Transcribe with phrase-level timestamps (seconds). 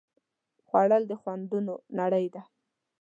[0.67, 2.41] خوړل د خوندونو نړۍ ده